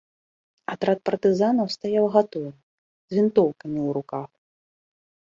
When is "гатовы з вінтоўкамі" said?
2.15-3.79